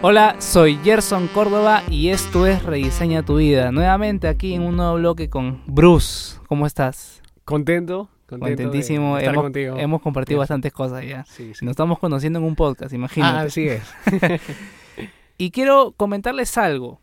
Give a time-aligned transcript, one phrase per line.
[0.00, 3.70] Hola, soy Gerson Córdoba y esto es Rediseña tu vida.
[3.72, 6.38] Nuevamente aquí en un nuevo bloque con Bruce.
[6.48, 7.22] ¿Cómo estás?
[7.44, 9.16] Contento, Contentísimo.
[9.16, 9.76] de estar hemos, contigo.
[9.78, 11.24] hemos compartido bastantes cosas ya.
[11.24, 11.64] Sí, sí.
[11.64, 13.38] Nos estamos conociendo en un podcast, imagínate.
[13.38, 13.82] Ah, así es.
[15.38, 17.00] Y quiero comentarles algo.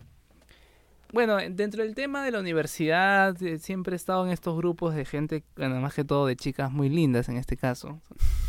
[1.11, 5.03] Bueno, dentro del tema de la universidad, eh, siempre he estado en estos grupos de
[5.03, 7.99] gente, bueno, más que todo de chicas muy lindas en este caso.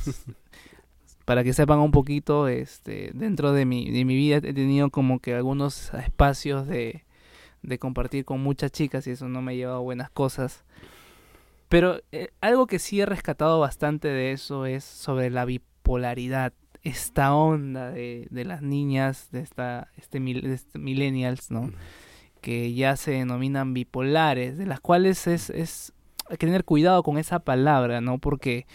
[1.25, 5.21] Para que sepan un poquito, este, dentro de mi, de mi vida he tenido como
[5.21, 7.05] que algunos espacios de,
[7.63, 10.65] de compartir con muchas chicas y eso no me ha llevado a buenas cosas.
[11.69, 17.35] Pero eh, algo que sí he rescatado bastante de eso es sobre la bipolaridad esta
[17.35, 21.71] onda de, de las niñas, de esta este, de este millennials, ¿no?
[22.41, 25.93] Que ya se denominan bipolares, de las cuales es, es
[26.31, 28.19] hay que tener cuidado con esa palabra, ¿no?
[28.19, 28.67] Porque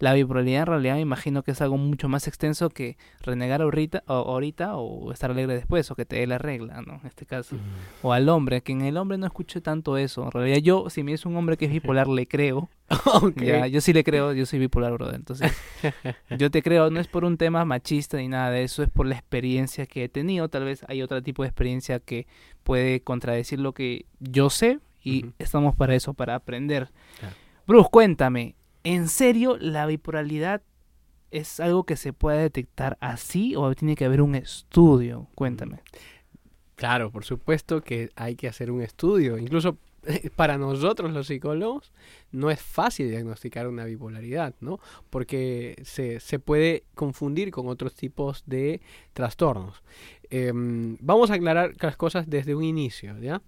[0.00, 4.02] la bipolaridad en realidad me imagino que es algo mucho más extenso que renegar ahorita
[4.06, 6.94] o, ahorita o estar alegre después o que te dé la regla, ¿no?
[7.00, 7.56] En este caso.
[8.02, 10.24] O al hombre, que en el hombre no escuché tanto eso.
[10.24, 12.68] En realidad yo, si me es un hombre que es bipolar, le creo.
[13.36, 15.14] Ya, yo sí le creo, yo soy bipolar, brother.
[15.14, 15.52] Entonces,
[16.38, 19.06] yo te creo, no es por un tema machista ni nada de eso, es por
[19.06, 20.48] la experiencia que he tenido.
[20.48, 22.26] Tal vez hay otro tipo de experiencia que
[22.62, 26.90] puede contradecir lo que yo sé y estamos para eso, para aprender.
[27.20, 27.36] Claro.
[27.66, 30.62] Bruce, cuéntame, ¿en serio la bipolaridad
[31.30, 35.28] es algo que se puede detectar así o tiene que haber un estudio?
[35.34, 35.80] Cuéntame.
[36.76, 39.38] Claro, por supuesto que hay que hacer un estudio.
[39.38, 39.78] Incluso
[40.36, 41.92] para nosotros los psicólogos
[42.32, 44.80] no es fácil diagnosticar una bipolaridad, ¿no?
[45.10, 48.80] Porque se, se puede confundir con otros tipos de
[49.12, 49.82] trastornos.
[50.30, 53.40] Em, vamos a aclarar las cosas desde un inicio, ¿ya?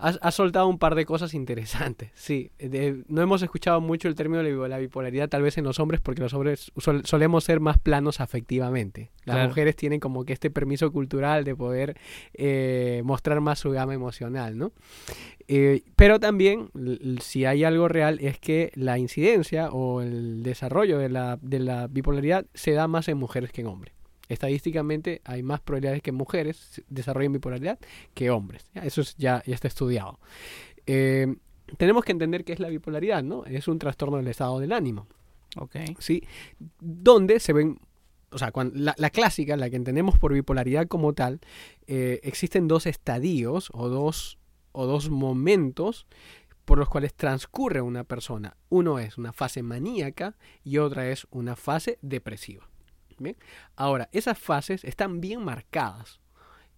[0.00, 2.50] Has, has soltado un par de cosas interesantes, sí.
[2.58, 5.64] De- no hemos escuchado mucho el término de la bi- la bipolaridad tal vez en
[5.64, 9.10] los hombres porque los hombres sol- solemos ser más planos afectivamente.
[9.24, 9.48] Las Claro.
[9.48, 11.96] mujeres tienen como que este permiso cultural de poder
[12.34, 14.72] eh, mostrar más su gama emocional, ¿no?
[15.48, 16.70] Eh, pero también,
[17.20, 21.88] si hay algo real, es que la incidencia o el desarrollo de la, de la
[21.88, 23.94] bipolaridad se da más en mujeres que en hombres.
[24.28, 27.78] Estadísticamente hay más probabilidades que mujeres desarrollen bipolaridad
[28.14, 28.70] que hombres.
[28.74, 28.82] ¿ya?
[28.82, 30.18] Eso es- ya, ya está estudiado.
[30.86, 31.34] Eh,
[31.76, 33.44] tenemos que entender qué es la bipolaridad, ¿no?
[33.44, 35.06] Es un trastorno del estado del ánimo.
[35.56, 35.76] Ok.
[35.98, 36.22] ¿sí?
[36.78, 37.78] Donde se ven,
[38.30, 41.40] o sea, la clásica, la que entendemos por bipolaridad como tal,
[41.86, 44.38] eh, existen dos estadios o dos,
[44.72, 46.06] o dos momentos
[46.64, 48.56] por los cuales transcurre una persona.
[48.68, 52.67] Uno es una fase maníaca y otra es una fase depresiva.
[53.20, 53.36] ¿Bien?
[53.76, 56.20] Ahora, esas fases están bien marcadas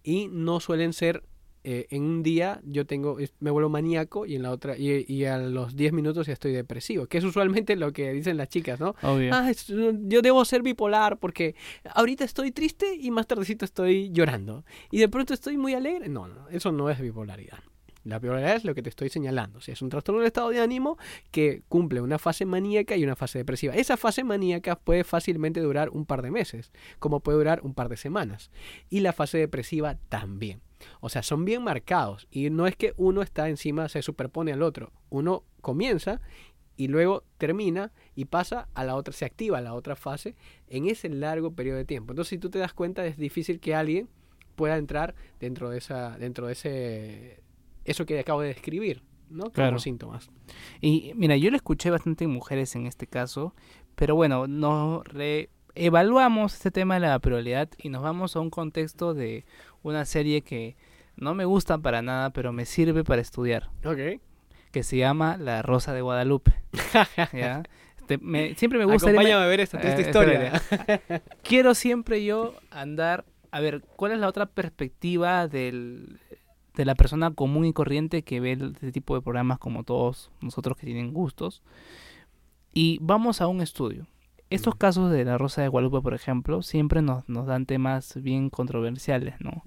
[0.03, 1.23] y no suelen ser
[1.63, 5.25] eh, en un día yo tengo me vuelvo maníaco y en la otra y, y
[5.25, 8.79] a los 10 minutos ya estoy depresivo, que es usualmente lo que dicen las chicas,
[8.79, 8.95] ¿no?
[9.03, 9.31] Obvio.
[9.35, 11.53] Ah, es- yo debo ser bipolar porque
[11.93, 14.65] ahorita estoy triste y más tardecito estoy llorando.
[14.89, 16.09] Y de pronto estoy muy alegre.
[16.09, 17.59] No, no, eso no es bipolaridad.
[18.03, 19.59] La bipolaridad es lo que te estoy señalando.
[19.59, 20.97] O sea, es un trastorno del estado de ánimo
[21.29, 23.75] que cumple una fase maníaca y una fase depresiva.
[23.75, 27.89] Esa fase maníaca puede fácilmente durar un par de meses, como puede durar un par
[27.89, 28.51] de semanas.
[28.89, 30.61] Y la fase depresiva también.
[30.99, 32.27] O sea, son bien marcados.
[32.31, 34.91] Y no es que uno está encima, se superpone al otro.
[35.09, 36.21] Uno comienza
[36.75, 40.35] y luego termina y pasa a la otra, se activa la otra fase
[40.67, 42.13] en ese largo periodo de tiempo.
[42.13, 44.09] Entonces, si tú te das cuenta, es difícil que alguien
[44.55, 47.43] pueda entrar dentro de esa, dentro de ese,
[47.85, 49.43] eso que acabo de describir, ¿no?
[49.43, 49.79] Como Claro.
[49.79, 50.29] síntomas.
[50.81, 53.53] Y mira, yo lo escuché bastante en mujeres en este caso,
[53.95, 55.03] pero bueno, nos
[55.75, 59.45] evaluamos este tema de la probabilidad y nos vamos a un contexto de
[59.83, 60.75] una serie que
[61.15, 64.19] no me gusta para nada, pero me sirve para estudiar, Ok.
[64.71, 66.53] que se llama La Rosa de Guadalupe.
[67.33, 67.63] ¿ya?
[67.99, 69.07] Este, me- siempre me gusta...
[69.09, 70.61] irme- Acompáñame a ver esta Eh, historia.
[71.43, 76.19] quiero siempre yo andar a ver cuál es la otra perspectiva del,
[76.81, 80.77] de la persona común y corriente que ve este tipo de programas como todos nosotros
[80.77, 81.61] que tienen gustos.
[82.73, 84.07] Y vamos a un estudio.
[84.49, 88.49] Estos casos de la Rosa de Guadalupe por ejemplo siempre nos, nos dan temas bien
[88.49, 89.63] controversiales no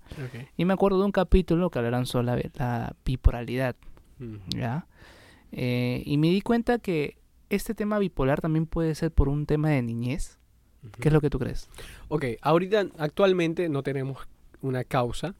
[0.58, 3.76] y me acuerdo de un capítulo que hablarán sobre la, la bipolaridad
[4.20, 4.40] Ujú.
[4.54, 4.86] ¿ya?
[5.52, 7.16] Eh, y me di cuenta que
[7.48, 10.38] este tema bipolar también puede ser por un tema de niñez.
[11.00, 11.70] ¿qué es lo que tú crees?
[12.08, 14.28] Ok, ahorita actualmente no tenemos
[14.60, 15.34] una causa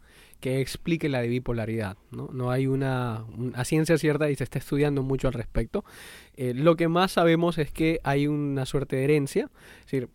[0.44, 2.28] que explique la bipolaridad, ¿no?
[2.30, 5.86] No hay una, una ciencia cierta y se está estudiando mucho al respecto.
[6.36, 9.48] Eh, lo que más sabemos es que hay una suerte de herencia,
[9.78, 10.10] es decir,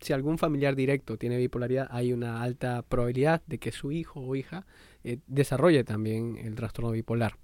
[0.00, 4.34] si algún familiar directo tiene bipolaridad, hay una alta probabilidad de que su hijo o
[4.34, 4.64] hija
[5.04, 7.36] eh, desarrolle también el trastorno bipolar.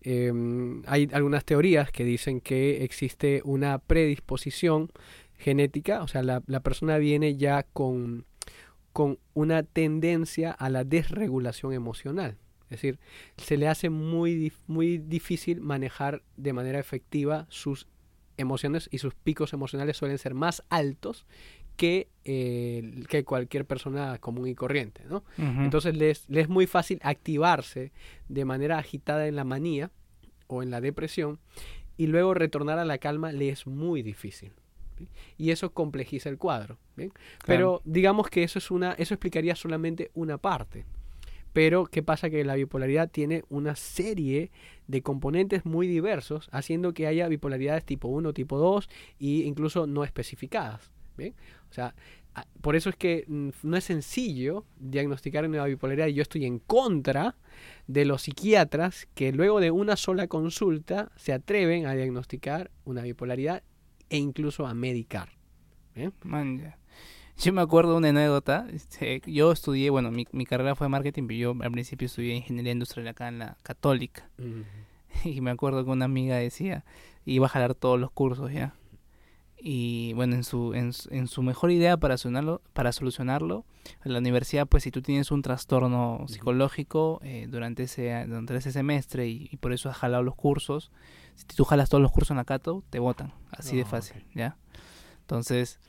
[0.00, 0.32] Eh,
[0.86, 4.90] hay algunas teorías que dicen que existe una predisposición
[5.36, 8.24] genética, o sea, la persona viene ya con
[8.94, 12.38] con una tendencia a la desregulación emocional.
[12.70, 13.00] Es decir,
[13.36, 17.88] se le hace muy, muy difícil manejar de manera efectiva sus
[18.36, 21.26] emociones y sus picos emocionales suelen ser más altos
[21.76, 25.02] que, eh, que cualquier persona común y corriente.
[25.10, 25.24] ¿no?
[25.38, 27.90] Entonces les, les, es muy fácil activarse
[28.28, 29.90] de manera agitada en la manía
[30.46, 31.40] o en la depresión
[31.96, 34.52] y luego retornar a la calma le es muy difícil.
[35.36, 36.78] Y eso complejiza el cuadro.
[37.46, 40.84] Pero digamos que eso, es una, eso explicaría solamente una parte.
[41.52, 42.30] Pero, ¿qué pasa?
[42.30, 44.50] Que la bipolaridad tiene una serie
[44.88, 48.88] de componentes muy diversos, haciendo que haya bipolaridades tipo 1, tipo 2
[49.20, 50.90] e incluso no especificadas.
[51.70, 51.94] O sea,
[52.60, 56.58] por eso es que mm, no es sencillo diagnosticar una bipolaridad y yo estoy en
[56.58, 57.36] contra
[57.86, 63.62] de los psiquiatras que luego de una sola consulta se atreven a diagnosticar una bipolaridad
[64.14, 65.28] e incluso a medicar.
[67.36, 68.68] Yo me acuerdo de una anécdota.
[68.72, 72.70] Este, yo estudié, bueno, mi, mi, carrera fue marketing, pero yo al principio estudié ingeniería
[72.70, 74.28] industrial acá en la Católica.
[75.24, 76.84] Y me acuerdo que una amiga decía,
[77.24, 78.74] iba a jalar todos los cursos ya.
[79.66, 83.64] Y bueno, en su, en, en su mejor idea para solucionarlo, para solucionarlo,
[84.04, 88.72] en la universidad, pues si tú tienes un trastorno psicológico eh, durante, ese, durante ese
[88.72, 90.92] semestre y, por eso has jalado los cursos,
[91.34, 93.32] si tú jalas todos los cursos en la Cato, te votan.
[93.52, 94.58] Así de ah, fácil, ¿ya?
[95.22, 95.80] Entonces,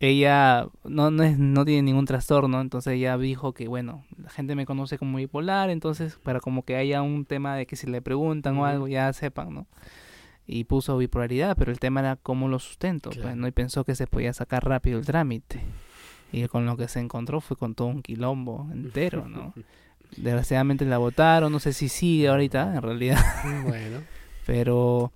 [0.00, 4.54] ella no, no, es, no tiene ningún trastorno, entonces ella dijo que, bueno, la gente
[4.54, 8.00] me conoce como bipolar, entonces para como que haya un tema de que si le
[8.00, 9.66] preguntan o algo, ya sepan, ¿no?
[10.46, 13.46] Y puso bipolaridad, pero el tema era cómo lo sustento, pues, ¿no?
[13.46, 15.60] Y pensó que se podía sacar rápido el trámite.
[16.32, 19.54] Y con lo que se encontró fue con todo un quilombo entero, ¿no?
[20.16, 23.24] Desgraciadamente la votaron, no sé si sigue ahorita, en realidad.
[23.64, 24.00] Bueno.
[24.46, 25.12] pero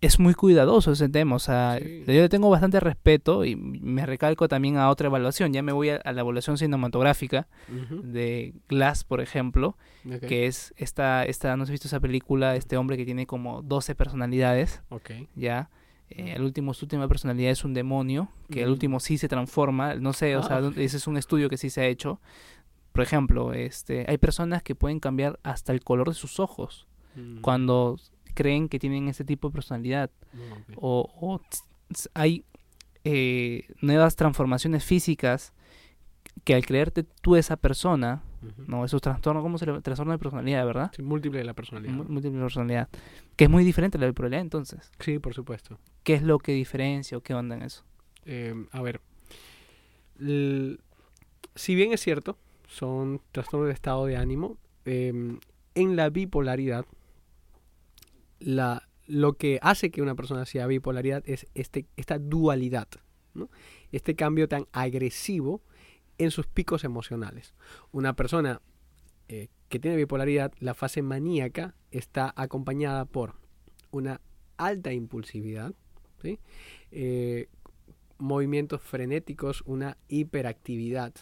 [0.00, 4.46] es muy cuidadoso ese tema, o sea, yo le tengo bastante respeto y me recalco
[4.46, 7.48] también a otra evaluación, ya me voy a, la evaluación cinematográfica
[8.04, 9.76] de Glass, por ejemplo,
[10.26, 13.62] que es esta, esta, no sé si visto esa película, este hombre que tiene como
[13.62, 14.82] 12 personalidades,
[15.34, 15.68] ya,
[16.10, 19.96] eh, el último, su última personalidad es un demonio, que el último sí se transforma,
[19.96, 22.20] no sé, o sea, ah, ese es un estudio que sí se ha hecho,
[22.92, 26.86] por ejemplo, este, hay personas que pueden cambiar hasta el color de sus ojos,
[27.16, 27.40] mm.
[27.40, 27.98] cuando
[28.38, 30.10] creen que tienen ese tipo de personalidad.
[30.32, 31.40] Mm, o,
[32.14, 32.44] hay
[33.02, 35.52] eh, nuevas transformaciones físicas
[36.44, 38.22] que al creerte tú esa persona,
[38.68, 38.84] ¿no?
[38.84, 39.80] Esos trastornos, ¿cómo se llama?
[39.80, 40.92] Trastorno de personalidad, ¿verdad?
[40.94, 41.94] Sí, múltiple de la personalidad.
[41.94, 42.88] Múltiple de personalidad.
[43.34, 44.92] Que es muy diferente a la bipolaridad, entonces.
[45.00, 45.80] Sí, por supuesto.
[46.04, 47.82] ¿Qué es lo que diferencia o qué onda en eso?
[48.24, 49.00] Eh, a ver.
[51.56, 52.38] si bien es cierto,
[52.68, 55.40] son trastornos de estado de ánimo, em,
[55.74, 56.86] en la bipolaridad
[58.38, 62.88] la, lo que hace que una persona sea bipolaridad es este, esta dualidad,
[63.92, 65.62] este cambio tan agresivo
[66.18, 67.54] en sus picos emocionales.
[67.92, 68.60] Una persona
[69.28, 73.34] eh, que tiene bipolaridad, la fase maníaca está acompañada por
[73.90, 74.20] una
[74.56, 75.74] alta impulsividad,
[76.90, 77.48] eh,
[78.18, 81.14] movimientos frenéticos, una hiperactividad,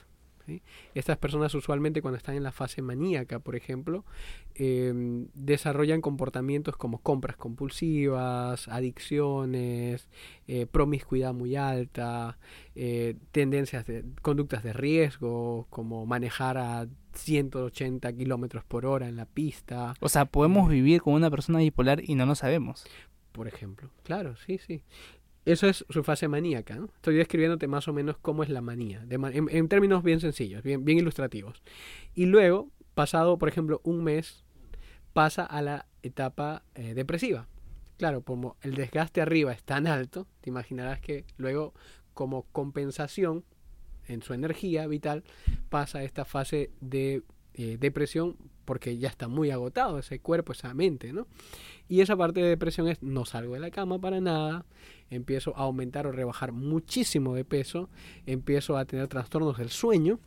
[0.94, 4.04] estas personas usualmente cuando están en la fase maníaca, por ejemplo,
[4.54, 10.08] em, desarrollan comportamientos como compras compulsivas, adicciones,
[10.48, 12.38] eh, promiscuidad muy alta,
[12.75, 19.26] eh, tendencias de conductas de riesgo, como manejar a 180 kilómetros por hora en la
[19.26, 19.94] pista.
[20.00, 22.85] O sea, podemos vivir con una persona bipolar y no lo sabemos.
[23.32, 24.82] Por ejemplo, claro, sí, sí.
[25.47, 26.81] Eso es su fase maníaca.
[26.97, 30.99] Estoy describiéndote más o menos cómo es la manía, en, términos bien sencillos, bien, bien
[30.99, 31.62] ilustrativos.
[32.15, 34.45] Y luego, pasado, por ejemplo, un mes,
[35.12, 37.47] pasa a la etapa eh, depresiva.
[37.97, 41.75] Claro, como el desgaste arriba es tan alto, te imaginarás que luego,
[42.12, 43.45] como compensación
[44.09, 45.23] en su energía vital,
[45.69, 47.23] pasa a esta fase de
[47.55, 48.37] eh, depresión
[48.67, 51.26] porque ya está muy agotado ese cuerpo, esa mente, ¿no?
[51.88, 54.67] Y esa parte de depresión es no salgo de la cama para nada,
[55.10, 57.88] empiezo a aumentar o rebajar muchísimo de peso,
[58.26, 60.18] empiezo a tener trastornos del sueño,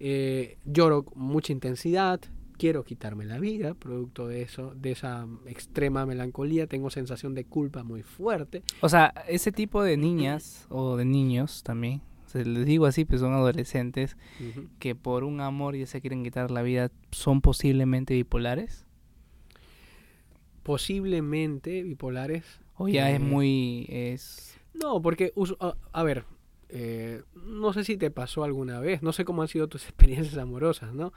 [0.00, 2.20] eh, lloro con mucha intensidad,
[2.58, 7.84] quiero quitarme la vida, producto de eso, de esa extrema melancolía, tengo sensación de culpa
[7.84, 8.62] muy fuerte.
[8.80, 13.20] O sea, ese tipo de niñas o de niños también, se les digo así, pues
[13.20, 14.18] son adolescentes
[14.78, 18.84] que por un amor ya se quieren quitar la vida, son posiblemente bipolares.
[20.62, 22.60] Posiblemente bipolares.
[22.78, 23.86] O ya es muy...
[23.88, 25.32] es No, porque,
[25.92, 26.24] a, ver,
[26.70, 30.36] eh, no sé si te pasó alguna vez, no sé cómo han sido tus experiencias
[30.38, 31.12] amorosas, ¿no?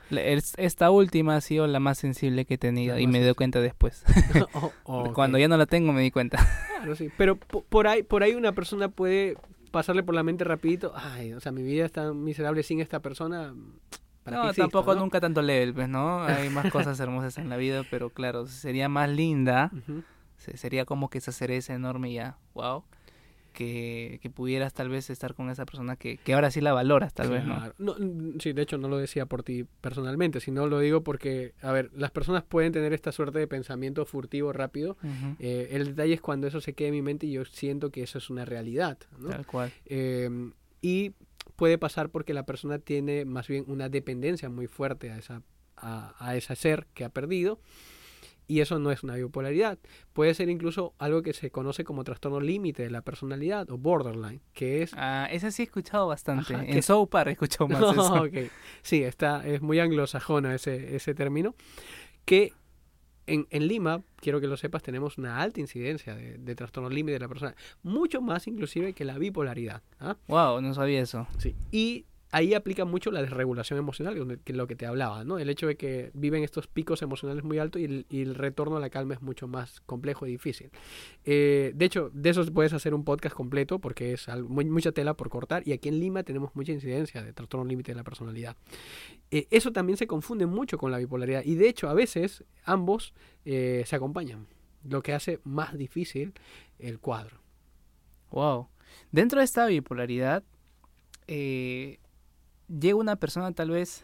[0.58, 4.04] Esta última ha sido la más sensible que he tenido y me doy cuenta después.
[5.14, 6.38] Cuando ya no la tengo me di cuenta.
[6.78, 9.38] Claro, sí, pero por ahí, por ahí una persona puede
[9.72, 13.00] pasarle por la mente rapidito, ay, o sea, mi vida es tan miserable sin esta
[13.00, 13.54] persona.
[14.24, 15.02] ¿para qué No, existo, tampoco no?
[15.02, 16.24] nunca tanto level, pues, ¿no?
[16.24, 20.04] Hay más cosas hermosas en la vida, pero claro, sería más linda, se-
[20.56, 22.84] sería como que esa cereza enorme ya, wow,
[23.54, 27.14] que, que pudieras tal vez estar con esa persona que, que ahora sí la valoras,
[27.14, 27.56] tal vez, ¿no?
[27.58, 27.76] Claro.
[27.78, 31.54] No, mm, Sí, de hecho no lo decía por ti personalmente, sino lo digo porque,
[31.62, 34.98] a ver, las personas pueden tener esta suerte de pensamiento furtivo rápido.
[35.04, 37.92] Ujú, Eh, el detalle es cuando eso se queda en mi mente y yo siento
[37.92, 39.30] que eso es una realidad, ¿no?
[39.30, 39.74] Tal cual.
[39.86, 40.30] Eh,
[40.82, 41.12] y
[41.58, 45.42] puede pasar porque la persona tiene más bien una dependencia muy fuerte a, esa,
[45.76, 47.60] a, a ese ser que ha perdido.
[48.48, 49.80] Y eso no es una bipolaridad.
[50.12, 54.42] Puede ser incluso algo que se conoce como trastorno límite de la personalidad o borderline,
[54.54, 54.92] que es...
[54.96, 56.56] Ah, esa sí he escuchado bastante.
[56.56, 58.24] Ajá, en que- South Park he escuchado más eso.
[58.24, 58.52] Ok.
[58.82, 61.56] Sí, está, es muy anglosajona ese, ese término.
[62.26, 62.54] Que
[63.28, 67.14] en, en Lima, quiero que lo sepas, tenemos una alta incidencia de, de trastorno límite
[67.14, 67.56] de la persona.
[67.84, 69.82] Mucho más inclusive que la bipolaridad.
[70.00, 70.18] ¿ah?
[70.28, 71.26] Wow, no sabía eso.
[71.38, 71.56] Sí.
[71.72, 75.38] Y ahí aplica mucho la desregulación emocional, que es lo que te hablaba, ¿no?
[75.38, 78.90] El hecho de que viven estos picos emocionales muy altos y el, retorno a la
[78.90, 80.72] calma es mucho más complejo y difícil.
[81.26, 85.14] Eh, de hecho, de eso puedes hacer un podcast completo porque es algo- mucha tela
[85.16, 88.56] por cortar y aquí en Lima tenemos mucha incidencia de trastorno límite de la personalidad.
[89.30, 93.14] Eh, eso también se confunde mucho con la bipolaridad y de hecho a veces ambos
[93.44, 94.48] eh, se acompañan,
[94.88, 96.34] lo que hace más difícil
[96.80, 97.42] el cuadro.
[98.32, 98.70] Wow.
[99.12, 100.44] Dentro de esta bipolaridad,
[102.80, 104.04] llega una persona tal vez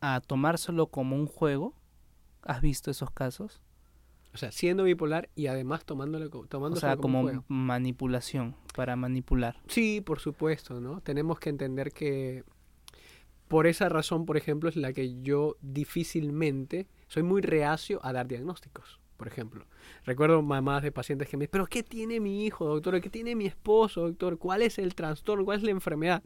[0.00, 1.74] a tomárselo como un juego.
[2.42, 3.60] ¿Has visto esos casos?
[4.34, 7.44] O sea, siendo bipolar y además tomándolo, co- O tomándoselo sea, como, un como juego.
[7.48, 9.56] manipulación, para manipular.
[9.68, 11.00] Sí, por supuesto, ¿no?
[11.00, 12.42] Tenemos que entender que
[13.48, 18.26] por esa razón, por ejemplo, es la que yo difícilmente soy muy reacio a dar
[18.26, 19.64] diagnósticos, por ejemplo.
[20.04, 23.00] Recuerdo mamás de pacientes que me dicen, pero ¿qué tiene mi hijo, doctor?
[23.00, 24.36] ¿Qué tiene mi esposo, doctor?
[24.36, 25.46] ¿Cuál es el trastorno?
[25.46, 26.22] ¿Cuál es la enfermedad?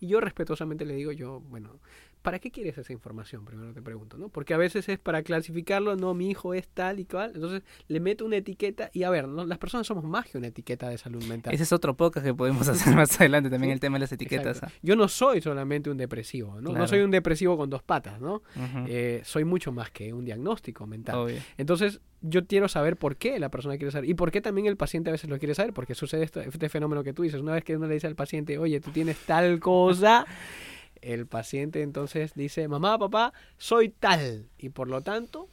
[0.00, 1.80] Y yo respetuosamente le digo, yo, bueno,
[2.22, 3.44] ¿para qué quieres esa información?
[3.44, 4.28] Primero te pregunto, ¿no?
[4.28, 7.32] Porque a veces es para clasificarlo, no, mi hijo es tal y cual.
[7.34, 9.44] Entonces le meto una etiqueta y a ver, ¿no?
[9.44, 11.52] las personas somos más que una etiqueta de salud mental.
[11.52, 14.12] Ese es otro podcast que podemos hacer más adelante, también Sí, el tema de las
[14.12, 14.56] etiquetas.
[14.58, 14.76] Exacto.
[14.82, 16.70] Yo no soy solamente un depresivo, ¿no?
[16.70, 16.78] Claro.
[16.78, 18.42] No soy un depresivo con dos patas, ¿no?
[18.56, 18.84] ah.
[18.88, 21.16] Eh, soy mucho más que un diagnóstico mental.
[21.16, 21.36] Obvio.
[21.58, 24.76] Entonces, yo quiero saber por qué la persona quiere saber y por qué también el
[24.76, 27.40] paciente a veces lo quiere saber, porque sucede esto- este fenómeno que tú dices.
[27.40, 30.24] Una vez que uno le dice al paciente, oye, tú tienes tal cosa,
[31.02, 34.48] el paciente entonces dice, mamá, papá, soy tal.
[34.58, 35.48] Y por lo tanto,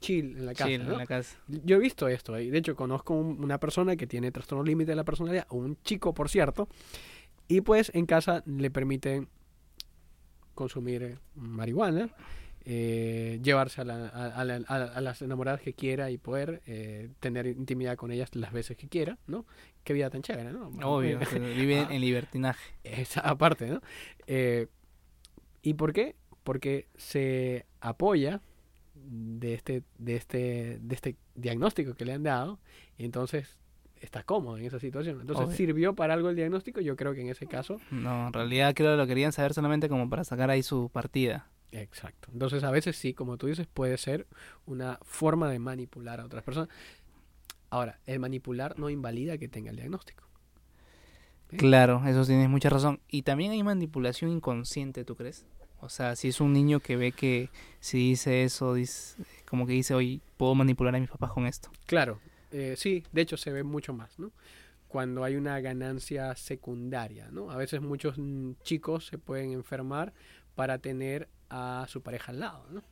[0.00, 0.68] chill en la casa.
[0.68, 0.92] Chill, ¿no?
[0.92, 1.36] en la casa.
[1.46, 4.92] Yo he visto esto, y de hecho conozco un- una persona que tiene trastorno límite
[4.92, 6.68] de la personalidad, un chico, por cierto,
[7.48, 9.28] y pues en casa le permiten
[10.54, 12.08] consumir eh, marihuana,
[12.68, 16.62] eh, llevarse a, la- a- a la- a- a las enamoradas que quiera y poder
[16.66, 19.46] eh, tener intimidad con ellas las veces que quiera, ¿no?
[19.84, 20.68] Qué vida tan chévere, ¿no?
[20.82, 21.20] Obvio.
[21.20, 21.94] que Vive Ah.
[21.94, 22.74] en libertinaje.
[22.82, 23.80] Esa aparte, ¿no?
[24.26, 24.66] Eh,
[25.62, 26.16] ¿Y por qué?
[26.42, 28.40] Porque se apoya
[28.94, 32.58] de este, de este, de este diagnóstico que le han dado,
[32.98, 33.58] y entonces
[34.00, 35.20] está cómodo en esa situación.
[35.20, 35.56] Entonces, Obvio.
[35.56, 36.80] ¿sirvió para algo el diagnóstico?
[36.80, 39.88] Yo creo que en ese caso, No, en realidad creo que lo querían saber solamente
[39.88, 41.48] como para sacar ahí su partida.
[41.72, 42.28] Exacto.
[42.32, 44.26] Entonces, a veces sí, como tú dices, puede ser
[44.66, 46.68] una forma de manipular a otras personas.
[47.70, 50.24] Ahora, el manipular no invalida que tenga el diagnóstico.
[51.50, 51.56] Sí.
[51.56, 53.00] Claro, eso tienes mucha razón.
[53.08, 55.44] Y también hay manipulación inconsciente, ¿tú crees?
[55.80, 59.74] O sea, si es un niño que ve que si dice eso, dice, como que
[59.74, 61.70] dice, oye, puedo manipular a mis papás con esto.
[61.86, 62.18] Claro,
[62.50, 64.32] eh, sí, de hecho se ve mucho más, ¿no?
[64.88, 67.50] Cuando hay una ganancia secundaria, ¿no?
[67.50, 70.12] A veces muchos mm, chicos se pueden enfermar
[70.54, 72.82] para tener a su pareja al lado, ¿no?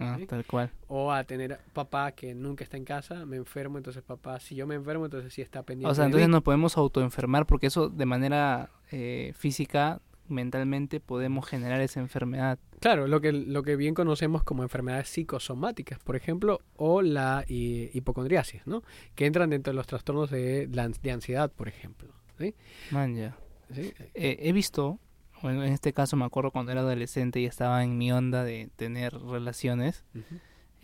[0.00, 0.26] Ah, Sí.
[0.26, 0.70] tal cual.
[0.88, 4.66] O a tener papá que nunca está en casa, me enfermo, entonces papá, si yo
[4.66, 5.90] me enfermo, entonces sí está pendiente.
[5.90, 6.32] O sea, de entonces mí.
[6.32, 12.58] nos podemos autoenfermar porque eso de manera eh, física, mentalmente, podemos generar esa enfermedad.
[12.80, 17.90] Claro, lo que, lo que bien conocemos como enfermedades psicosomáticas, por ejemplo, o la hi-
[17.94, 18.82] hipocondriasis, ¿no?
[19.14, 22.12] Que entran dentro de los trastornos de, de ansiedad, por ejemplo.
[22.38, 22.54] ¿sí?
[22.90, 23.36] Man, ya.
[23.72, 23.92] ¿Sí?
[24.14, 24.98] Eh, he visto,
[25.42, 28.70] bueno, en este caso me acuerdo cuando era adolescente y estaba en mi onda de
[28.76, 30.36] tener relaciones, Ujú.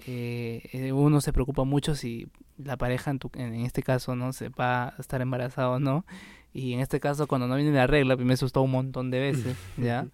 [0.07, 2.29] eh, eh, uno se preocupa mucho si
[2.59, 5.79] la pareja en, tu- en en este caso no se va a estar embarazada o
[5.79, 6.05] no.
[6.53, 9.21] Y en este caso cuando no viene la regla pues me asustó un montón de
[9.21, 10.07] veces ya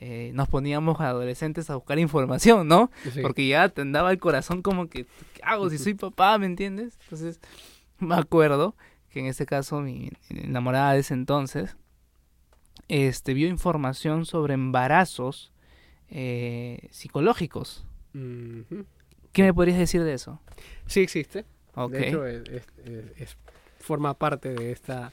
[0.00, 3.20] Eh, nos poníamos adolescentes a buscar información no Sí.
[3.22, 6.98] porque ya te andaba el corazón como que ¿qué hago si soy papá me entiendes
[7.04, 7.38] entonces
[8.00, 8.74] me acuerdo
[9.08, 11.76] que en este caso mi enamorada de ese entonces
[12.88, 15.52] este vio información sobre embarazos
[16.08, 17.84] eh, psicológicos.
[19.32, 20.40] ¿Qué me podrías decir de eso?
[20.86, 21.44] Sí existe.
[21.88, 23.36] De hecho, es, es- es- es-
[23.78, 25.12] forma parte de esta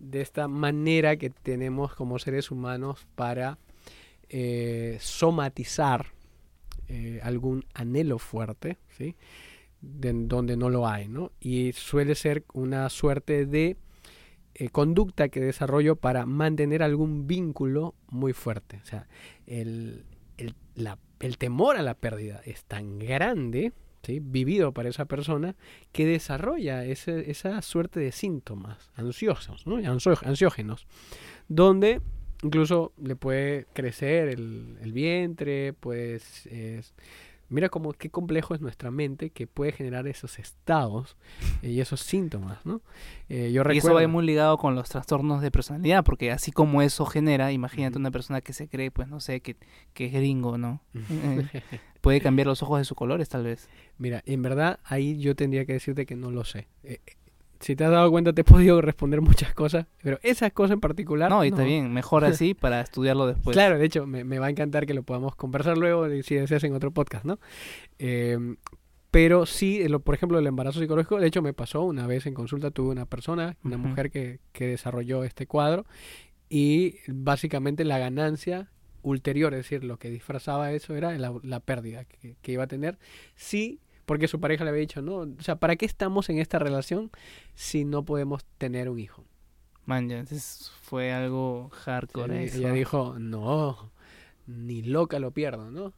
[0.00, 3.58] de esta manera que tenemos como seres humanos para
[4.28, 6.06] eh, somatizar
[6.88, 9.14] eh, algún anhelo fuerte, ¿sí?
[9.80, 11.30] De, donde no lo hay, ¿no?
[11.40, 13.76] Y suele ser una suerte de
[14.54, 18.80] eh, conducta que desarrollo para mantener algún vínculo muy fuerte.
[18.82, 19.08] O sea,
[19.46, 20.04] el,
[20.38, 24.20] el, la, el temor a la pérdida es tan grande, ¿sí?
[24.22, 25.56] vivido para esa persona,
[25.92, 29.76] que desarrolla ese, esa suerte de síntomas ansiosos, ¿no?
[29.76, 30.86] ansiógenos,
[31.48, 32.00] donde
[32.42, 36.94] incluso le puede crecer el, el vientre, pues es,
[37.48, 41.16] mira cómo qué complejo es nuestra mente que puede generar esos estados
[41.62, 42.80] eh, y esos síntomas, ¿no?
[43.28, 46.82] Eh, yo y eso va muy ligado con los trastornos de personalidad, porque así como
[46.82, 49.56] eso genera, imagínate una persona que se cree, pues no sé, que,
[49.92, 50.80] que es gringo, ¿no?
[50.94, 51.62] Eh,
[52.00, 53.68] puede cambiar los ojos de sus colores, tal vez.
[53.98, 56.68] Mira, en verdad ahí yo tendría que decirte que no lo sé
[57.64, 60.80] si te has dado cuenta te he podido responder muchas cosas, pero esas cosas en
[60.80, 61.30] particular...
[61.30, 63.54] No, y está bien, mejor así para estudiarlo después.
[63.56, 66.74] Claro, de hecho, me, va a encantar que lo podamos conversar luego, si deseas, en
[66.74, 67.38] otro podcast, ¿no?
[67.98, 68.56] Eh,
[69.10, 72.34] pero sí, lo, por ejemplo, el embarazo psicológico, de hecho me pasó una vez en
[72.34, 75.86] consulta, tuve una persona, una mujer que, que desarrolló este cuadro
[76.50, 78.68] y básicamente la ganancia
[79.02, 82.98] ulterior, es decir, lo que disfrazaba eso era la, pérdida que, que, iba a tener
[83.36, 86.58] si porque su pareja le había dicho, no, o sea, ¿para qué estamos en esta
[86.58, 87.10] relación
[87.54, 89.24] si no podemos tener un hijo?
[89.86, 90.24] Man, ya,
[90.82, 92.44] fue algo hardcore.
[92.44, 93.90] ella dijo, no,
[94.46, 95.92] ni loca lo pierdo, ¿no?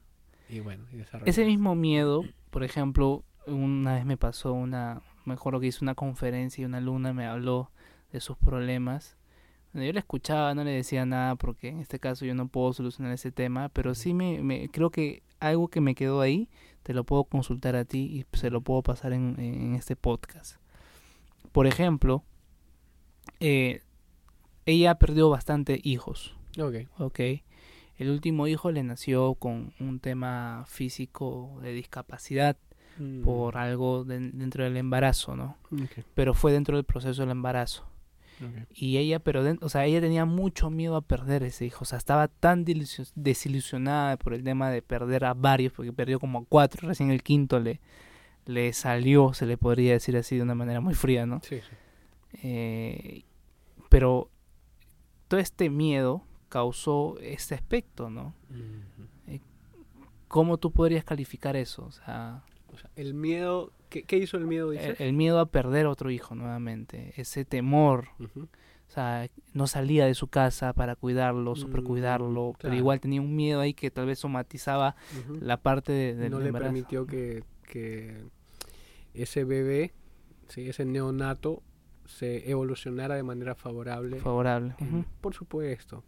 [0.49, 5.61] Y bueno, y Ese mismo miedo, por ejemplo, una vez me pasó una, mejor lo
[5.61, 7.71] que hice una conferencia y una alumna me habló
[8.13, 9.17] de sus problemas.
[9.73, 13.13] Yo le escuchaba, no le decía nada porque en este caso yo no puedo solucionar
[13.13, 16.49] ese tema, pero sí me, me creo que algo que me quedó ahí
[16.87, 17.99] te lo puedo consultar a ti
[18.33, 20.61] y se lo puedo pasar en, este podcast.
[21.50, 22.23] Por ejemplo,
[23.40, 23.83] eh,
[24.66, 26.37] ella perdió bastante hijos.
[26.61, 26.87] Ok.
[27.00, 27.21] Ok.
[27.99, 32.56] El último hijo le nació con un tema físico de discapacidad
[32.99, 33.23] mm.
[33.23, 35.56] por algo dentro del embarazo, ¿no?
[36.15, 37.84] Pero fue dentro del proceso del embarazo.
[38.75, 41.83] Y ella, pero, o sea, ella tenía mucho miedo a perder ese hijo.
[41.83, 42.65] O sea, estaba tan
[43.15, 46.87] desilusionada por el tema de perder a varios, porque perdió como a cuatro.
[46.89, 47.81] Recién el quinto le,
[48.45, 51.41] le salió, se le podría decir así de una manera muy fría, ¿no?
[51.43, 51.61] Sí,
[52.43, 53.25] eh,
[53.89, 54.31] pero
[55.29, 58.35] todo este miedo causó este aspecto, ¿no?
[59.27, 59.41] Eh,
[60.29, 61.85] ¿Cómo tú podrías calificar eso?
[61.85, 62.45] O sea,
[62.95, 64.73] el miedo ¿Qué, hizo el miedo?
[64.73, 68.09] El, miedo a perder otro hijo nuevamente, ese temor.
[68.19, 73.21] O sea, no salía de su casa para cuidarlo, mm, super cuidarlo, pero igual tenía
[73.21, 74.97] un miedo ahí que tal vez somatizaba
[75.41, 77.43] la parte de, del No le permitió que,
[79.15, 79.93] ese bebé,
[80.49, 80.69] ¿sí?
[80.69, 81.63] ese neonato,
[82.05, 84.21] se evolucionara de manera favorable.
[84.21, 84.77] Favorable.
[85.21, 86.05] Por supuesto.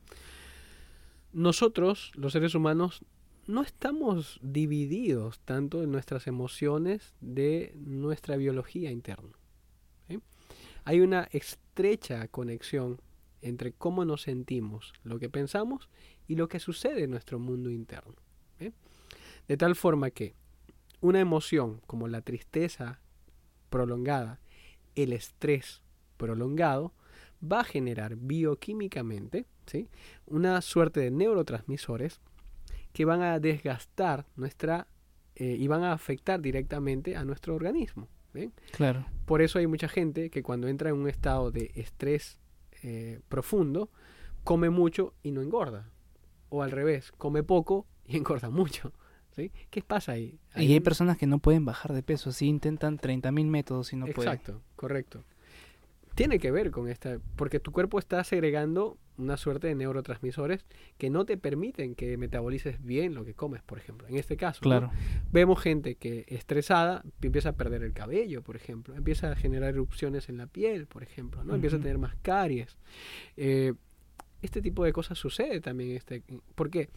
[1.33, 3.05] Nosotros, los seres humanos,
[3.49, 9.33] no estamos divididos tanto en nuestras emociones de nuestra biología interna.
[10.85, 13.01] Hay una estrecha conexión
[13.41, 15.89] entre cómo nos sentimos, lo que pensamos
[16.27, 18.15] y lo que sucede en nuestro mundo interno.
[19.49, 20.35] De tal forma que
[21.01, 23.01] una emoción como la tristeza
[23.71, 24.41] prolongada,
[24.95, 25.83] el estrés
[26.19, 26.93] prolongado,
[27.43, 29.89] va a generar bioquímicamente ¿sí?
[30.27, 32.21] una suerte de neurotransmisores
[32.93, 34.87] que van a desgastar nuestra
[35.35, 38.09] eh, y van a afectar directamente a nuestro organismo.
[38.71, 39.05] Claro.
[39.25, 42.39] Por eso hay mucha gente que cuando entra en un estado de estrés
[42.83, 43.91] eh, profundo,
[44.45, 45.91] come mucho y no engorda.
[46.49, 48.93] O al revés, come poco y engorda mucho.
[49.35, 49.51] ¿sí?
[49.71, 50.39] ¿Qué pasa ahí?
[50.55, 54.07] y hay personas que no pueden bajar de peso, sí intentan 30.000 métodos y no
[54.07, 54.33] pueden.
[54.33, 55.25] Exacto, correcto
[56.19, 60.65] tiene que ver con esta, porque tu cuerpo está segregando una suerte de neurotransmisores
[60.97, 64.09] que no te permiten que metabolices bien lo que comes, por ejemplo.
[64.09, 64.91] En este caso, claro.
[65.31, 70.29] vemos gente que estresada empieza a perder el cabello, por ejemplo, empieza a generar erupciones
[70.29, 71.55] en la piel, por ejemplo, ¿no?
[71.55, 72.79] Empieza a tener más caries.
[73.37, 73.75] Eh,
[74.41, 76.23] este tipo de cosas sucede también, este,
[76.55, 76.89] porque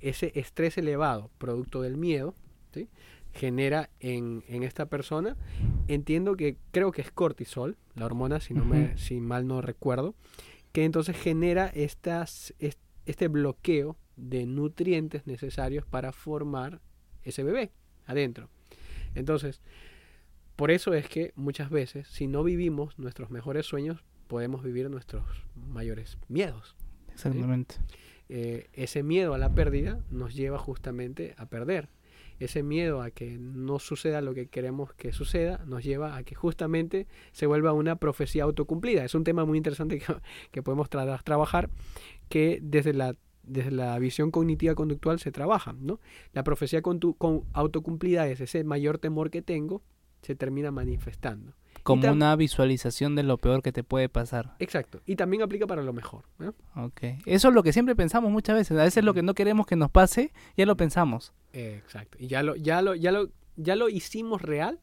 [0.00, 2.34] ese estrés elevado, producto del miedo,
[2.74, 2.88] ¿sí?
[3.32, 5.36] genera en, en, esta persona.
[5.88, 10.14] Entiendo que creo que es cortisol, la hormona, si, no me, si mal no recuerdo,
[10.72, 16.80] que entonces genera estas, este bloqueo de nutrientes necesarios para formar
[17.22, 17.72] ese bebé
[18.06, 18.48] adentro.
[19.14, 19.60] Entonces,
[20.56, 25.24] por eso es que muchas veces, si no vivimos nuestros mejores sueños, podemos vivir nuestros
[25.54, 26.76] mayores miedos.
[27.12, 27.76] Exactamente.
[28.28, 31.88] Eh, ese miedo a la pérdida nos lleva justamente a perder
[32.40, 36.34] ese miedo a que no suceda lo que queremos que suceda nos lleva a que
[36.34, 39.04] justamente se vuelva una profecía autocumplida.
[39.04, 40.06] Es un tema muy interesante que,
[40.50, 41.70] que podemos tra- trabajar,
[42.28, 45.74] que desde la, desde la visión cognitiva conductual se trabaja.
[45.78, 46.00] ¿no?
[46.32, 49.82] La profecía contu- con autocumplida es ese mayor temor que tengo,
[50.22, 51.52] se termina manifestando.
[51.82, 54.54] Como una visualización de lo peor que te puede pasar.
[54.58, 55.00] Exacto.
[55.06, 56.24] Y también aplica para lo mejor.
[57.26, 58.78] Eso es lo que siempre pensamos muchas veces.
[58.78, 61.32] A veces lo que no queremos que nos pase, ya lo pensamos.
[61.52, 62.18] Exacto.
[62.20, 64.80] Y ya lo, ya lo, ya lo, ya lo hicimos real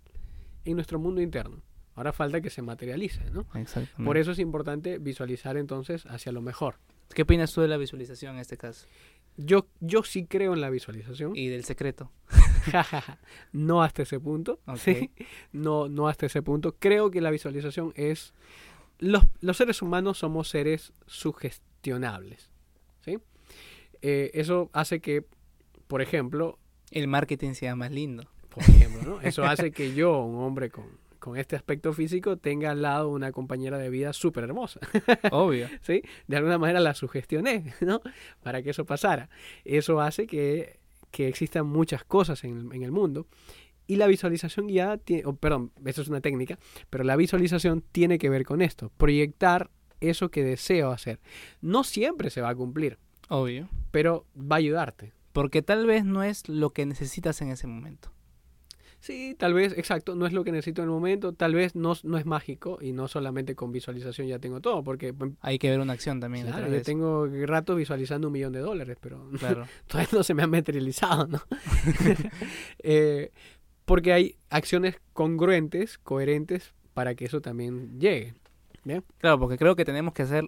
[0.65, 1.61] en nuestro mundo interno.
[1.95, 3.47] Ahora falta que se materialice, ¿no?
[3.55, 4.03] Exactamente.
[4.03, 6.75] Por eso es importante visualizar entonces hacia lo mejor.
[7.13, 8.85] ¿Qué opinas tú de la visualización en este caso?
[9.37, 11.35] Yo, yo sí creo en la visualización.
[11.35, 12.11] Y del secreto.
[13.51, 14.59] No hasta ese punto.
[14.77, 15.11] ¿sí?
[15.51, 16.75] No, no hasta ese punto.
[16.79, 18.33] Creo que la visualización es.
[18.99, 22.49] Los, los seres humanos somos seres sugestionables.
[23.01, 23.19] ¿sí?
[24.01, 25.23] Eh, eso hace que,
[25.87, 26.57] por ejemplo,
[26.91, 28.27] El marketing sea más lindo.
[28.49, 29.21] por ejemplo, ¿no?
[29.21, 30.85] Eso hace que yo, un hombre con,
[31.19, 34.79] con este aspecto físico, tenga al lado una compañera de vida súper hermosa.
[35.31, 35.67] Obvio.
[35.81, 36.01] ¿sí?
[36.27, 38.01] De alguna manera la sugestioné, ¿no?
[38.41, 39.29] Para que eso pasara.
[39.65, 40.79] Eso hace que,
[41.11, 43.27] que existan muchas cosas en el, en el mundo.
[43.87, 48.17] Y la visualización guiada, tiene, oh, perdón, eso es una técnica, pero la visualización tiene
[48.17, 49.69] que ver con esto, proyectar
[50.01, 51.19] eso que deseo hacer.
[51.61, 52.97] No siempre se va a cumplir,
[53.29, 53.69] Obvio.
[53.91, 55.13] pero va a ayudarte.
[55.31, 58.11] Porque tal vez no es lo que necesitas en ese momento.
[58.99, 61.93] Sí, tal vez, exacto, no es lo que necesito en el momento, tal vez no,
[62.03, 65.79] no es mágico y no solamente con visualización ya tengo todo, porque Hay que ver
[65.79, 66.47] una acción también.
[66.47, 69.65] claro, yo tengo rato visualizando un millón de dólares, pero Claro.
[69.87, 71.41] todavía no se me ha materializado, ¿no?
[72.79, 73.31] Eh,
[73.85, 78.33] porque hay acciones congruentes, coherentes, para que eso también llegue.
[79.19, 80.47] Claro, porque creo que tenemos que ser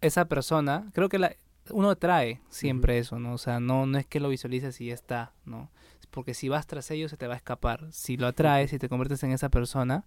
[0.00, 0.90] esa persona.
[0.92, 1.34] Creo que la,
[1.72, 3.34] uno trae siempre eso, ¿no?
[3.34, 5.70] O sea, no, no es que lo visualices y ya está, ¿no?
[6.10, 7.86] Porque si vas tras ello se te va a escapar.
[7.92, 10.04] Si lo atraes y te conviertes en esa persona,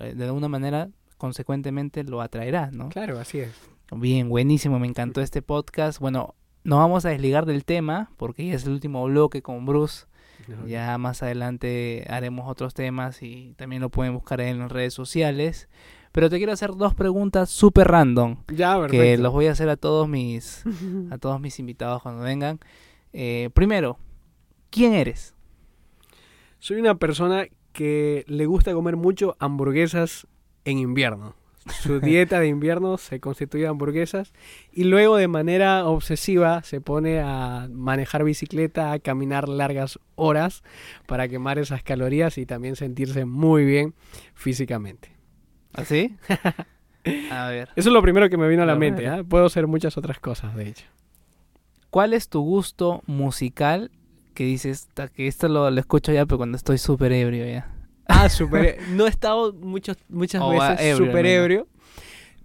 [0.00, 2.88] eh, de alguna manera, consecuentemente lo atraerás, ¿no?
[2.90, 3.52] Claro, así es.
[3.90, 5.98] Bien, buenísimo, me encantó este podcast.
[5.98, 10.06] Bueno, nos vamos a desligar del tema porque ya es el último bloque con Bruce.
[10.66, 15.68] Ya más adelante haremos otros temas y también lo pueden buscar en las redes sociales.
[16.18, 19.22] Pero te quiero hacer dos preguntas súper random Ya, que perfecto.
[19.22, 20.64] los voy a hacer a todos mis
[21.12, 22.58] a todos mis invitados cuando vengan.
[23.12, 24.00] Eh, primero,
[24.68, 25.36] ¿quién eres?
[26.58, 30.26] Soy una persona que le gusta comer mucho hamburguesas
[30.64, 31.36] en invierno.
[31.82, 34.32] Su dieta de invierno se constituye de hamburguesas
[34.72, 40.64] y luego de manera obsesiva se pone a manejar bicicleta, a caminar largas horas
[41.06, 43.94] para quemar esas calorías y también sentirse muy bien
[44.34, 45.17] físicamente.
[45.78, 46.16] ¿Así?
[47.30, 49.06] a ver, Eso es lo primero que me vino a la A mente.
[49.08, 49.22] ¿ah?
[49.26, 50.84] Puedo hacer muchas otras cosas, de hecho.
[51.90, 53.90] ¿cuál es tu gusto musical
[54.34, 57.72] que dices "Ta, que esto lo, lo escucho ya pero cuando estoy súper ebrio ya?
[58.06, 58.78] Ah, super.
[58.90, 61.66] no he estado muchos, muchas veces súper ebrio.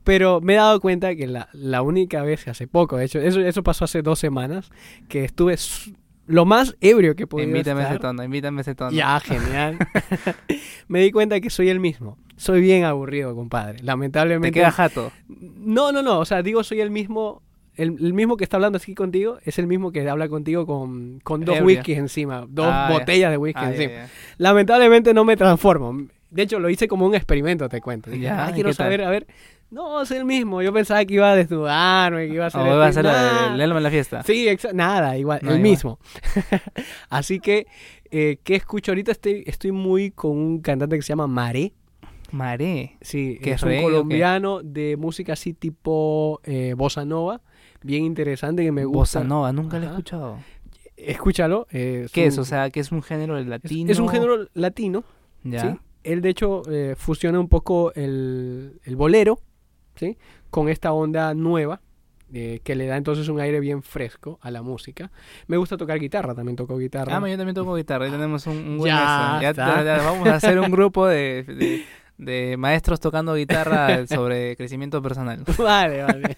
[0.04, 3.40] Pero me he dado cuenta que la, la única vez, hace poco, de hecho, eso,
[3.40, 4.70] eso pasó hace dos semanas,
[5.08, 5.56] que estuve
[6.26, 8.10] lo más ebrio que podía invítame a ese estar.
[8.12, 8.92] tono, invítame a ese tono.
[8.92, 9.78] Ya, genial.
[10.88, 12.18] me di cuenta que soy el mismo.
[12.36, 13.78] Soy bien aburrido, compadre.
[13.80, 14.52] Te Lamentablemente.
[14.52, 15.12] queda jato.
[15.28, 16.20] No, no, no.
[16.20, 17.42] O sea, digo, soy el mismo.
[17.76, 21.20] El, el mismo que está hablando así contigo es el mismo que habla contigo con,
[21.24, 22.46] con dos whiskies encima.
[22.48, 23.94] Dos Ah, botellas de whisky Ah, encima.
[24.38, 26.06] Lamentablemente no me transformo.
[26.30, 28.10] De hecho, lo hice como un experimento, te cuento.
[28.12, 28.76] Dije, Ya, "Ah, ¿y quiero tal?
[28.76, 29.26] saber, a ver.
[29.74, 30.62] No, es el mismo.
[30.62, 32.62] Yo pensaba que iba a desnudarme, que iba a hacer.
[32.62, 33.54] O va a nada.
[33.56, 34.22] el en la fiesta.
[34.24, 35.72] Sí, nada, igual, No, el igual.
[35.72, 36.00] mismo.
[37.10, 37.66] Así que,
[38.12, 39.12] eh, ¿qué escucho ahorita?
[39.12, 41.74] Estoy, estoy muy con un cantante que se llama Maré.
[42.32, 42.98] Maré.
[43.02, 47.42] Sí, ¿Qué es es un colombiano de música así tipo eh, bossa nova.
[47.84, 49.20] Bien interesante que me gusta.
[49.20, 50.38] Bossa Nova, nunca lo he escuchado.
[50.96, 51.68] Escúchalo.
[51.72, 52.38] eh, ¿Qué es?
[52.38, 53.92] O sea, que es un género es- latino.
[53.92, 55.04] es un género latino.
[55.44, 55.60] Ya.
[55.62, 55.80] ¿sí?
[56.04, 59.40] Él, de hecho, eh, fusiona un poco el, el bolero,
[59.96, 60.18] ¿sí?
[60.50, 61.82] Con esta onda nueva,
[62.34, 65.12] eh, que le da entonces un aire bien fresco a la música.
[65.48, 67.16] Me gusta tocar guitarra, también toco guitarra.
[67.16, 68.06] Ah, yo también toco guitarra.
[68.06, 69.54] Ahí tenemos un, un buen Ya
[70.04, 71.86] vamos a hacer un grupo de, de,
[72.24, 75.44] de maestros tocando guitarra sobre crecimiento personal.
[75.58, 76.36] vale, vale.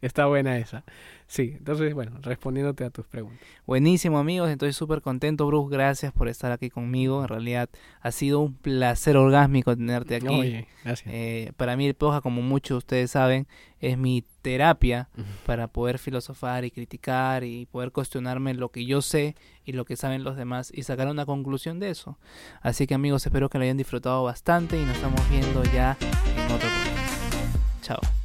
[0.00, 0.84] Está buena esa.
[1.26, 3.40] Sí, entonces, bueno, respondiéndote a tus preguntas.
[3.66, 4.50] Buenísimo, amigos.
[4.50, 5.74] Estoy súper contento, Bruce.
[5.74, 7.22] Gracias por estar aquí conmigo.
[7.22, 7.68] En realidad,
[8.00, 10.28] ha sido un placer orgásmico tenerte aquí.
[10.28, 11.12] Oye, gracias.
[11.12, 13.46] Eh, para mí el podcast, como muchos de ustedes saben,
[13.88, 15.08] es mi terapia
[15.46, 19.96] para poder filosofar y criticar y poder cuestionarme lo que yo sé y lo que
[19.96, 22.18] saben los demás y sacar una conclusión de eso.
[22.60, 26.52] Así que amigos, espero que lo hayan disfrutado bastante y nos estamos viendo ya en
[26.52, 27.02] otro programa.
[27.82, 28.23] Chao.